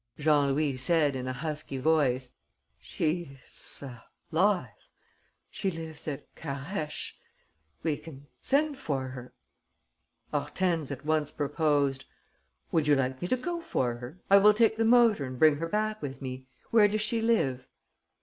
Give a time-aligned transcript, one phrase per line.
[0.17, 2.31] Jean Louis said, in a husky voice:
[2.79, 3.83] "She is
[4.31, 4.71] alive....
[5.51, 7.19] She lives at Carhaix....
[7.83, 9.31] We can send for her...."
[10.31, 12.05] Hortense at once proposed:
[12.71, 14.17] "Would you like me to go for her?
[14.27, 16.47] I will take the motor and bring her back with me.
[16.71, 17.67] Where does she live?"